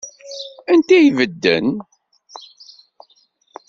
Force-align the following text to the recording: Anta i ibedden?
Anta 0.71 0.95
i 0.99 1.03
ibedden? 1.07 1.67